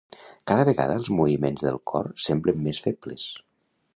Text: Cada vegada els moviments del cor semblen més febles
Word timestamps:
Cada 0.51 0.63
vegada 0.69 0.95
els 1.01 1.09
moviments 1.19 1.67
del 1.67 1.77
cor 1.93 2.11
semblen 2.29 2.65
més 2.69 2.83
febles 2.89 3.29